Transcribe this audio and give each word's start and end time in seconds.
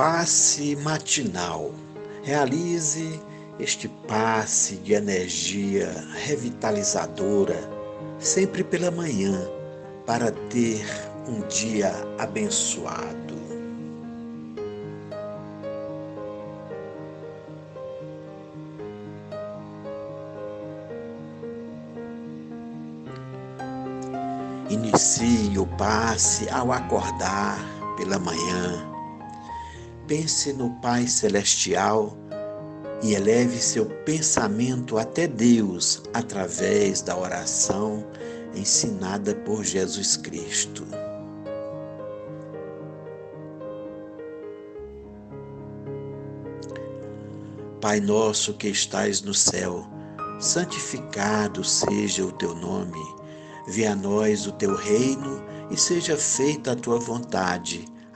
passe 0.00 0.76
matinal. 0.76 1.74
Realize 2.22 3.20
este 3.58 3.86
passe 4.08 4.76
de 4.76 4.94
energia 4.94 5.92
revitalizadora 6.24 7.60
sempre 8.18 8.64
pela 8.64 8.90
manhã 8.90 9.38
para 10.06 10.32
ter 10.48 10.86
um 11.28 11.46
dia 11.48 11.92
abençoado. 12.18 13.38
Inicie 24.70 25.58
o 25.58 25.66
passe 25.76 26.48
ao 26.48 26.72
acordar 26.72 27.58
pela 27.98 28.18
manhã. 28.18 28.89
Pense 30.10 30.52
no 30.52 30.70
Pai 30.80 31.06
Celestial 31.06 32.16
e 33.00 33.14
eleve 33.14 33.60
seu 33.60 33.86
pensamento 34.04 34.98
até 34.98 35.28
Deus 35.28 36.02
através 36.12 37.00
da 37.00 37.16
oração 37.16 38.04
ensinada 38.52 39.36
por 39.36 39.62
Jesus 39.62 40.16
Cristo. 40.16 40.84
Pai 47.80 48.00
nosso 48.00 48.54
que 48.54 48.66
estais 48.66 49.22
no 49.22 49.32
céu, 49.32 49.86
santificado 50.40 51.62
seja 51.62 52.24
o 52.24 52.32
teu 52.32 52.56
nome. 52.56 52.98
Venha 53.68 53.92
a 53.92 53.94
nós 53.94 54.44
o 54.44 54.50
teu 54.50 54.74
reino 54.74 55.40
e 55.70 55.76
seja 55.76 56.16
feita 56.16 56.72
a 56.72 56.76
tua 56.76 56.98
vontade, 56.98 57.84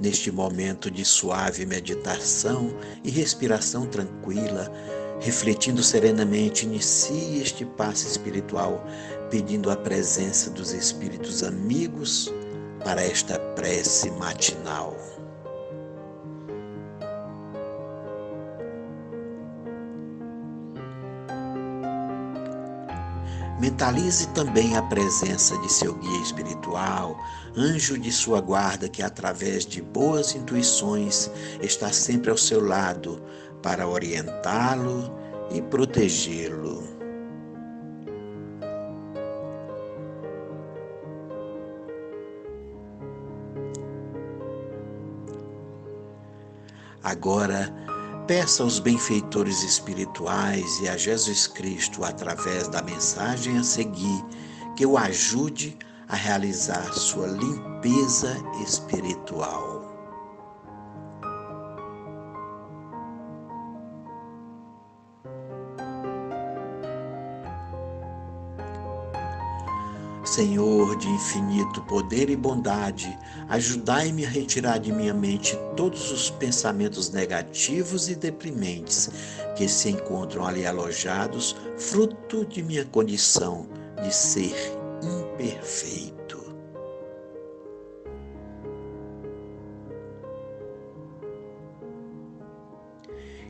Neste 0.00 0.30
momento 0.30 0.90
de 0.90 1.04
suave 1.04 1.64
meditação 1.66 2.74
e 3.04 3.10
respiração 3.10 3.86
tranquila, 3.86 4.72
refletindo 5.20 5.82
serenamente, 5.82 6.64
inicie 6.64 7.40
este 7.40 7.64
passo 7.64 8.08
espiritual, 8.08 8.84
pedindo 9.30 9.70
a 9.70 9.76
presença 9.76 10.50
dos 10.50 10.72
espíritos 10.72 11.42
amigos 11.42 12.32
para 12.84 13.02
esta 13.02 13.38
prece 13.38 14.10
matinal. 14.12 14.96
Mentalize 23.60 24.26
também 24.28 24.76
a 24.76 24.82
presença 24.82 25.56
de 25.58 25.72
seu 25.72 25.94
guia 25.94 26.20
espiritual, 26.20 27.16
anjo 27.56 27.98
de 27.98 28.10
sua 28.10 28.40
guarda 28.40 28.88
que, 28.88 29.02
através 29.02 29.64
de 29.64 29.80
boas 29.80 30.34
intuições, 30.34 31.30
está 31.60 31.92
sempre 31.92 32.30
ao 32.30 32.36
seu 32.36 32.64
lado 32.64 33.22
para 33.62 33.86
orientá-lo 33.86 35.16
e 35.50 35.62
protegê-lo. 35.62 36.82
Agora, 47.02 47.72
peça 48.32 48.62
aos 48.62 48.78
benfeitores 48.78 49.62
espirituais 49.62 50.80
e 50.80 50.88
a 50.88 50.96
Jesus 50.96 51.46
Cristo, 51.46 52.02
através 52.02 52.66
da 52.66 52.80
mensagem 52.80 53.58
a 53.58 53.62
seguir, 53.62 54.24
que 54.74 54.86
o 54.86 54.96
ajude 54.96 55.76
a 56.08 56.16
realizar 56.16 56.94
sua 56.94 57.26
limpeza 57.26 58.34
espiritual. 58.66 59.81
Senhor 70.32 70.96
de 70.96 71.10
infinito 71.10 71.82
poder 71.82 72.30
e 72.30 72.36
bondade, 72.36 73.18
ajudai-me 73.50 74.24
a 74.24 74.28
retirar 74.30 74.78
de 74.78 74.90
minha 74.90 75.12
mente 75.12 75.54
todos 75.76 76.10
os 76.10 76.30
pensamentos 76.30 77.10
negativos 77.10 78.08
e 78.08 78.14
deprimentes 78.14 79.10
que 79.54 79.68
se 79.68 79.90
encontram 79.90 80.46
ali 80.46 80.64
alojados, 80.64 81.54
fruto 81.76 82.46
de 82.46 82.62
minha 82.62 82.86
condição 82.86 83.66
de 84.02 84.10
ser 84.10 84.54
imperfeito. 85.02 86.21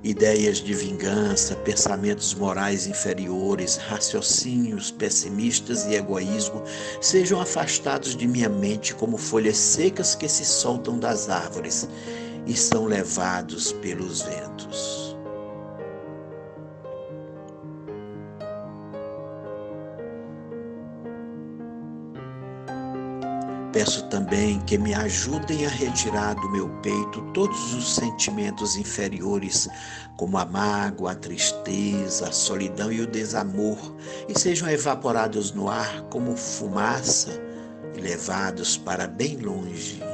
Ideias 0.04 0.58
de 0.58 0.74
vingança, 0.74 1.54
pensamentos 1.56 2.34
morais 2.34 2.86
inferiores, 2.86 3.76
raciocínios 3.76 4.90
pessimistas 4.90 5.86
e 5.86 5.94
egoísmo 5.94 6.62
sejam 7.00 7.40
afastados 7.40 8.16
de 8.16 8.26
minha 8.26 8.48
mente 8.48 8.94
como 8.94 9.16
folhas 9.16 9.56
secas 9.56 10.14
que 10.14 10.28
se 10.28 10.44
soltam 10.44 10.98
das 10.98 11.28
árvores 11.28 11.88
e 12.46 12.56
são 12.56 12.86
levados 12.86 13.72
pelos 13.72 14.22
ventos. 14.22 15.01
Peço 23.72 24.06
também 24.08 24.60
que 24.60 24.76
me 24.76 24.92
ajudem 24.92 25.64
a 25.64 25.70
retirar 25.70 26.34
do 26.34 26.50
meu 26.50 26.68
peito 26.82 27.22
todos 27.32 27.72
os 27.72 27.94
sentimentos 27.94 28.76
inferiores, 28.76 29.66
como 30.18 30.36
a 30.36 30.44
mágoa, 30.44 31.12
a 31.12 31.14
tristeza, 31.14 32.28
a 32.28 32.32
solidão 32.32 32.92
e 32.92 33.00
o 33.00 33.06
desamor, 33.06 33.78
e 34.28 34.38
sejam 34.38 34.68
evaporados 34.68 35.52
no 35.52 35.70
ar 35.70 36.02
como 36.10 36.36
fumaça 36.36 37.30
e 37.96 38.00
levados 38.00 38.76
para 38.76 39.06
bem 39.06 39.38
longe. 39.38 40.11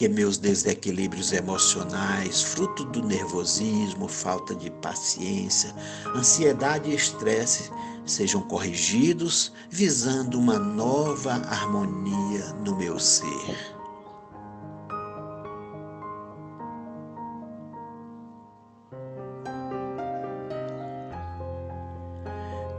Que 0.00 0.08
meus 0.08 0.38
desequilíbrios 0.38 1.30
emocionais, 1.30 2.40
fruto 2.40 2.86
do 2.86 3.02
nervosismo, 3.02 4.08
falta 4.08 4.54
de 4.54 4.70
paciência, 4.70 5.74
ansiedade 6.16 6.88
e 6.88 6.94
estresse, 6.94 7.70
sejam 8.06 8.40
corrigidos, 8.40 9.52
visando 9.68 10.38
uma 10.38 10.58
nova 10.58 11.32
harmonia 11.32 12.46
no 12.64 12.74
meu 12.76 12.98
ser. 12.98 13.76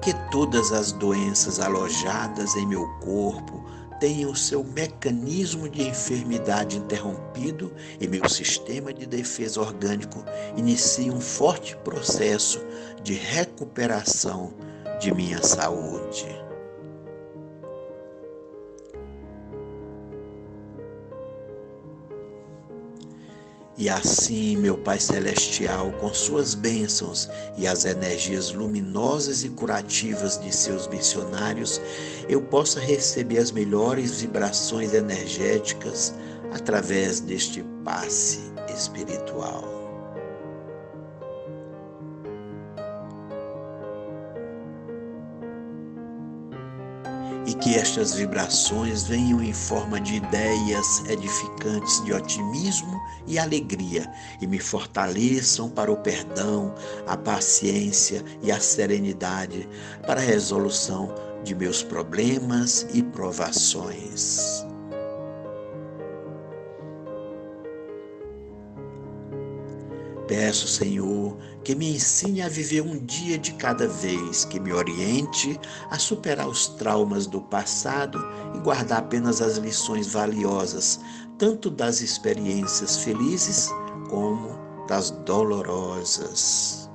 Que 0.02 0.12
todas 0.32 0.72
as 0.72 0.92
doenças 0.92 1.60
alojadas 1.60 2.56
em 2.56 2.66
meu 2.66 2.88
corpo, 3.00 3.64
tenha 4.02 4.28
o 4.28 4.36
seu 4.36 4.64
mecanismo 4.64 5.70
de 5.70 5.84
enfermidade 5.84 6.76
interrompido 6.76 7.72
e 8.00 8.08
meu 8.08 8.28
sistema 8.28 8.92
de 8.92 9.06
defesa 9.06 9.62
orgânico 9.62 10.26
inicie 10.58 11.12
um 11.12 11.22
forte 11.22 11.78
processo 11.78 12.66
de 13.04 13.14
recuperação 13.14 14.56
de 15.00 15.14
minha 15.14 15.44
saúde. 15.44 16.51
E 23.78 23.90
assim, 23.90 24.58
meu 24.58 24.78
Pai 24.78 25.00
Celestial, 25.00 25.92
com 25.94 26.14
suas 26.14 26.54
bênçãos 26.54 27.30
e 27.58 27.66
as 27.66 27.86
energias 27.86 28.52
luminosas 28.52 29.44
e 29.44 29.50
curativas 29.50 30.40
de 30.40 30.54
seus 30.54 30.88
missionários, 30.88 31.82
eu 32.28 32.42
possa 32.42 32.80
receber 32.80 33.40
as 33.40 33.52
melhores 33.52 34.22
vibrações 34.22 34.94
energéticas 34.94 36.14
através 36.54 37.22
deste 37.22 37.64
passe 37.84 38.52
espiritual. 38.76 39.64
E 47.48 47.54
que 47.56 47.76
estas 47.76 48.14
vibrações 48.14 49.04
venham 49.04 49.42
em 49.42 49.54
forma 49.54 50.00
de 50.00 50.16
ideias 50.16 51.04
edificantes 51.10 52.04
de 52.06 52.14
otimismo 52.14 53.01
e 53.28 53.38
alegria 53.38 54.12
e 54.42 54.48
me 54.48 54.60
fortaleçam 54.60 55.70
para 55.70 55.92
o 55.92 55.98
perdão, 55.98 56.74
a 57.08 57.16
paciência 57.18 58.24
e 58.42 58.52
a 58.52 58.60
serenidade 58.60 59.68
para 60.06 60.22
a 60.22 60.24
resolução 60.24 61.14
de 61.44 61.56
meus 61.56 61.84
problemas 61.84 62.88
e 62.94 63.02
provações. 63.02 64.71
Peço, 70.32 70.66
Senhor, 70.66 71.36
que 71.62 71.76
me 71.76 71.94
ensine 71.94 72.42
a 72.42 72.48
viver 72.48 72.80
um 72.80 73.06
dia 73.06 73.38
de 73.38 73.52
cada 73.56 73.86
vez, 73.86 74.46
que 74.46 74.62
me 74.62 74.72
oriente 74.72 75.60
a 75.90 76.00
superar 76.00 76.48
os 76.48 76.68
traumas 76.68 77.28
do 77.28 77.42
passado 77.42 78.18
e 78.56 78.60
guardar 78.60 79.00
apenas 79.00 79.42
as 79.42 79.58
lições 79.58 80.08
valiosas, 80.14 81.02
tanto 81.38 81.70
das 81.70 82.00
experiências 82.00 83.04
felizes 83.04 83.68
como 84.10 84.58
das 84.88 85.12
dolorosas. 85.12 86.90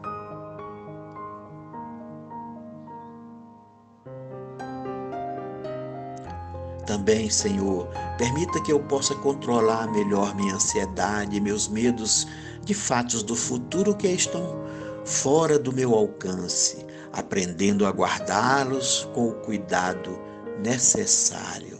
Também, 6.86 7.28
Senhor, 7.28 7.86
permita 8.16 8.62
que 8.62 8.72
eu 8.72 8.80
possa 8.80 9.14
controlar 9.16 9.92
melhor 9.92 10.34
minha 10.34 10.54
ansiedade 10.54 11.38
meus 11.38 11.68
medos 11.68 12.26
de 12.66 12.74
fatos 12.74 13.22
do 13.22 13.36
futuro 13.36 13.94
que 13.94 14.08
estão 14.08 14.60
fora 15.04 15.56
do 15.56 15.72
meu 15.72 15.94
alcance, 15.94 16.84
aprendendo 17.12 17.86
a 17.86 17.90
guardá-los 17.90 19.08
com 19.14 19.28
o 19.28 19.34
cuidado 19.34 20.18
necessário. 20.62 21.76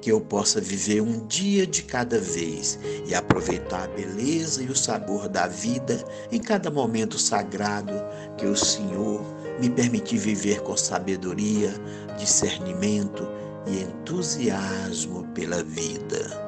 que 0.00 0.12
eu 0.12 0.20
possa 0.20 0.60
viver 0.60 1.00
um 1.00 1.26
dia 1.26 1.66
de 1.66 1.82
cada 1.82 2.20
vez 2.20 2.78
e 3.08 3.12
aproveitar 3.12 3.82
a 3.82 3.88
beleza 3.88 4.62
e 4.62 4.68
o 4.68 4.76
sabor 4.76 5.28
da 5.28 5.48
vida 5.48 5.98
em 6.30 6.38
cada 6.38 6.70
momento 6.70 7.18
sagrado 7.18 7.92
que 8.38 8.46
o 8.46 8.54
Senhor 8.54 9.20
me 9.60 9.70
permitir 9.70 10.18
viver 10.18 10.60
com 10.62 10.76
sabedoria, 10.76 11.72
discernimento 12.18 13.26
e 13.66 13.82
entusiasmo 13.82 15.26
pela 15.28 15.62
vida. 15.62 16.44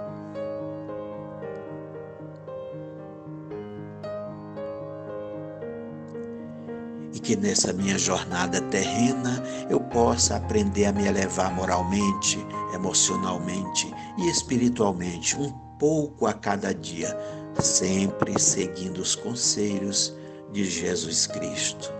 E 7.12 7.19
que 7.19 7.34
nessa 7.34 7.72
minha 7.72 7.99
jornada 7.99 8.60
terrena 8.62 9.43
eu 9.69 9.81
possa 9.81 10.37
aprender 10.37 10.87
a 10.87 10.93
me 10.93 11.06
elevar 11.06 11.52
moralmente, 11.52 12.38
emocionalmente 12.75 13.93
e 14.19 14.28
espiritualmente 14.28 15.37
um 15.37 15.50
pouco 15.78 16.26
a 16.26 16.32
cada 16.32 16.75
dia, 16.75 17.16
sempre 17.60 18.38
seguindo 18.38 18.99
os 18.99 19.14
conselhos 19.14 20.14
de 20.52 20.64
Jesus 20.64 21.26
Cristo. 21.26 21.98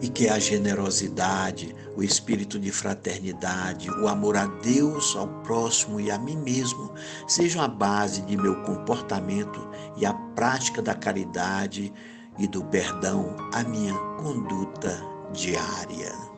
E 0.00 0.08
que 0.08 0.28
a 0.28 0.38
generosidade, 0.38 1.74
o 1.96 2.02
espírito 2.02 2.58
de 2.58 2.70
fraternidade, 2.70 3.90
o 3.90 4.08
amor 4.08 4.36
a 4.36 4.46
Deus, 4.46 5.16
ao 5.16 5.28
próximo 5.42 6.00
e 6.00 6.10
a 6.10 6.18
mim 6.18 6.36
mesmo 6.36 6.92
sejam 7.26 7.62
a 7.62 7.68
base 7.68 8.22
de 8.22 8.36
meu 8.36 8.62
comportamento 8.62 9.68
e 9.96 10.04
a 10.04 10.12
prática 10.12 10.82
da 10.82 10.94
caridade 10.94 11.92
e 12.38 12.46
do 12.46 12.62
perdão 12.64 13.34
a 13.52 13.62
minha 13.62 13.94
conduta 14.18 15.00
diária. 15.32 16.35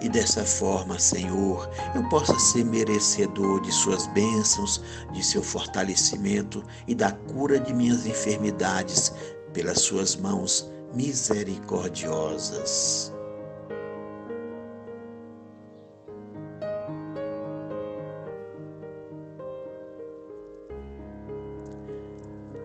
E 0.00 0.08
dessa 0.08 0.44
forma, 0.44 0.98
Senhor, 0.98 1.70
eu 1.94 2.02
possa 2.08 2.36
ser 2.38 2.64
merecedor 2.64 3.60
de 3.60 3.70
Suas 3.70 4.06
bênçãos, 4.08 4.82
de 5.12 5.24
seu 5.24 5.42
fortalecimento 5.42 6.64
e 6.88 6.94
da 6.94 7.12
cura 7.12 7.60
de 7.60 7.74
minhas 7.74 8.06
enfermidades 8.06 9.12
pelas 9.52 9.80
Suas 9.80 10.16
mãos 10.16 10.72
misericordiosas. 10.94 13.12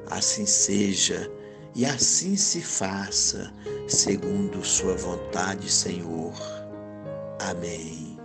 Assim 0.09 0.45
seja 0.45 1.29
e 1.75 1.85
assim 1.85 2.37
se 2.37 2.61
faça, 2.61 3.53
segundo 3.85 4.63
Sua 4.63 4.95
vontade, 4.95 5.69
Senhor. 5.69 6.33
Amém. 7.49 8.17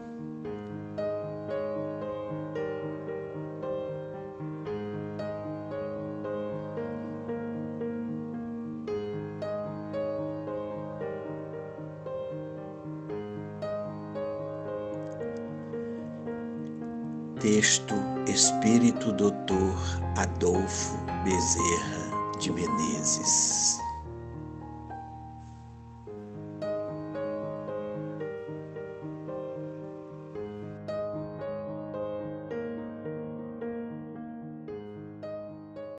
Texto 17.40 17.94
Espírito 18.26 19.12
Doutor 19.12 19.74
Adolfo 20.16 20.96
Bezerra 21.24 22.38
de 22.38 22.50
Menezes. 22.52 23.89